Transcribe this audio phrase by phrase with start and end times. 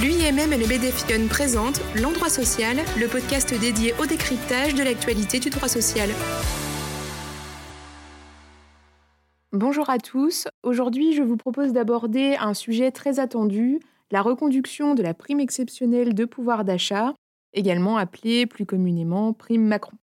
[0.00, 5.50] L'UIMM et le BDFION présentent L'Endroit Social, le podcast dédié au décryptage de l'actualité du
[5.50, 6.08] droit social.
[9.50, 10.46] Bonjour à tous.
[10.62, 13.80] Aujourd'hui, je vous propose d'aborder un sujet très attendu,
[14.12, 17.14] la reconduction de la prime exceptionnelle de pouvoir d'achat,
[17.52, 19.96] également appelée plus communément prime Macron.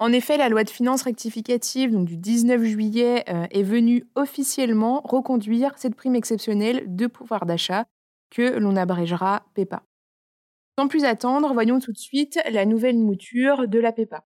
[0.00, 5.74] En effet, la loi de finances rectificative du 19 juillet euh, est venue officiellement reconduire
[5.76, 7.84] cette prime exceptionnelle de pouvoir d'achat
[8.36, 9.82] que l'on abrégera PEPA.
[10.78, 14.26] Sans plus attendre, voyons tout de suite la nouvelle mouture de la PEPA.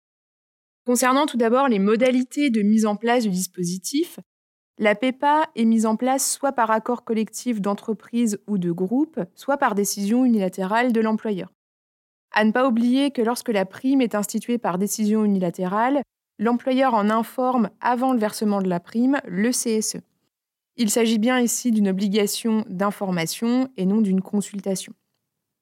[0.86, 4.22] Concernant tout d'abord les modalités de mise en place du dispositif,
[4.78, 9.58] la PEPA est mise en place soit par accord collectif d'entreprise ou de groupe, soit
[9.58, 11.52] par décision unilatérale de l'employeur.
[12.32, 16.02] À ne pas oublier que lorsque la prime est instituée par décision unilatérale,
[16.40, 19.98] l'employeur en informe avant le versement de la prime le CSE.
[20.80, 24.94] Il s'agit bien ici d'une obligation d'information et non d'une consultation.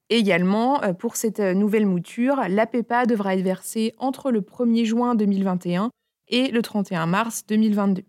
[0.09, 5.15] Également, euh, pour cette euh, nouvelle mouture, l'APEPA devra être versée entre le 1er juin
[5.15, 5.89] 2021
[6.27, 8.03] et le 31 mars 2022.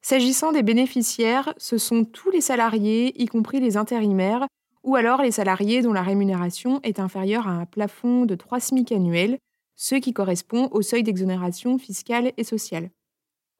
[0.00, 4.46] S'agissant des bénéficiaires, ce sont tous les salariés, y compris les intérimaires,
[4.84, 8.92] ou alors les salariés dont la rémunération est inférieure à un plafond de 3 SMIC
[8.92, 9.38] annuels,
[9.74, 12.90] ce qui correspond au seuil d'exonération fiscale et sociale.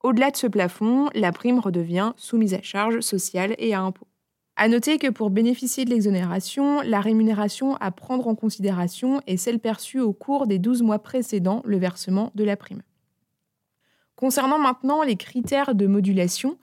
[0.05, 4.05] Au-delà de ce plafond, la prime redevient soumise à charge sociale et à impôt.
[4.55, 9.57] À noter que pour bénéficier de l'exonération, la rémunération à prendre en considération est celle
[9.57, 12.83] perçue au cours des 12 mois précédant le versement de la prime.
[14.15, 16.59] Concernant maintenant les critères de modulation,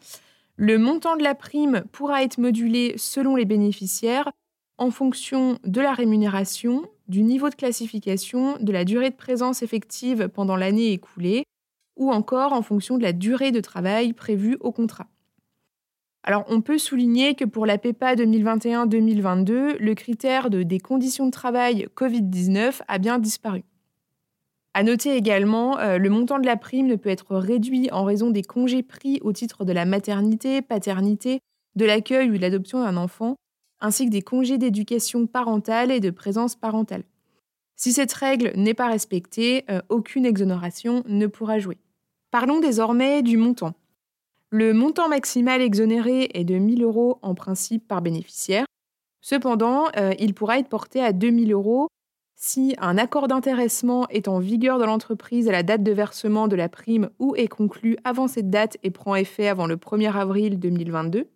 [0.55, 4.31] le montant de la prime pourra être modulé selon les bénéficiaires
[4.79, 10.29] en fonction de la rémunération, du niveau de classification, de la durée de présence effective
[10.29, 11.43] pendant l'année écoulée
[11.97, 15.09] ou encore en fonction de la durée de travail prévue au contrat.
[16.25, 21.33] Alors, on peut souligner que pour la PEPA 2021-2022, le critère de, des conditions de
[21.33, 23.65] travail Covid-19 a bien disparu.
[24.75, 28.31] À noter également, euh, le montant de la prime ne peut être réduit en raison
[28.31, 31.41] des congés pris au titre de la maternité, paternité,
[31.75, 33.37] de l'accueil ou de l'adoption d'un enfant,
[33.81, 37.03] ainsi que des congés d'éducation parentale et de présence parentale.
[37.77, 41.79] Si cette règle n'est pas respectée, euh, aucune exonération ne pourra jouer.
[42.33, 43.75] Parlons désormais du montant.
[44.49, 48.65] Le montant maximal exonéré est de 1 000 euros en principe par bénéficiaire.
[49.21, 51.89] Cependant, euh, il pourra être porté à 2 000 euros
[52.35, 56.57] si un accord d'intéressement est en vigueur dans l'entreprise à la date de versement de
[56.57, 60.59] la prime ou est conclu avant cette date et prend effet avant le 1er avril
[60.59, 61.29] 2022,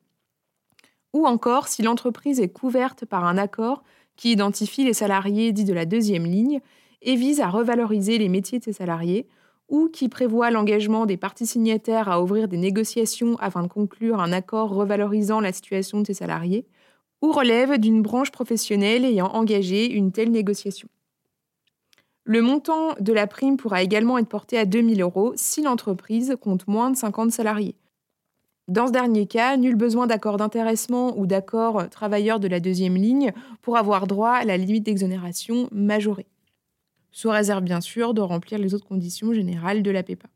[1.12, 3.84] ou encore si l'entreprise est couverte par un accord
[4.16, 6.60] qui identifie les salariés dits de la deuxième ligne
[7.02, 9.28] et vise à revaloriser les métiers de ces salariés,
[9.68, 14.32] ou qui prévoit l'engagement des parties signataires à ouvrir des négociations afin de conclure un
[14.32, 16.66] accord revalorisant la situation de ces salariés,
[17.22, 20.88] ou relève d'une branche professionnelle ayant engagé une telle négociation.
[22.24, 26.36] Le montant de la prime pourra également être porté à 2 000 euros si l'entreprise
[26.40, 27.76] compte moins de 50 salariés.
[28.68, 33.32] Dans ce dernier cas, nul besoin d'accord d'intéressement ou d'accord travailleur de la deuxième ligne
[33.62, 36.26] pour avoir droit à la limite d'exonération majorée
[37.16, 40.28] sous réserve bien sûr de remplir les autres conditions générales de la PEPA.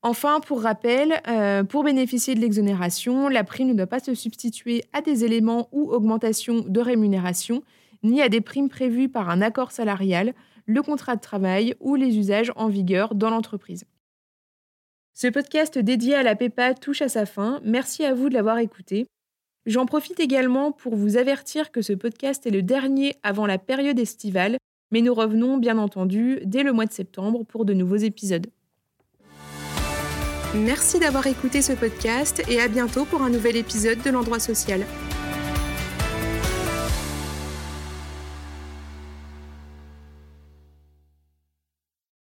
[0.00, 4.84] Enfin, pour rappel, euh, pour bénéficier de l'exonération, la prime ne doit pas se substituer
[4.94, 7.62] à des éléments ou augmentations de rémunération,
[8.02, 10.32] ni à des primes prévues par un accord salarial,
[10.64, 13.84] le contrat de travail ou les usages en vigueur dans l'entreprise.
[15.12, 17.60] Ce podcast dédié à la PEPA touche à sa fin.
[17.62, 19.06] Merci à vous de l'avoir écouté.
[19.66, 23.98] J'en profite également pour vous avertir que ce podcast est le dernier avant la période
[23.98, 24.56] estivale
[24.90, 28.46] mais nous revenons bien entendu dès le mois de septembre pour de nouveaux épisodes.
[30.54, 34.86] Merci d'avoir écouté ce podcast et à bientôt pour un nouvel épisode de l'endroit social.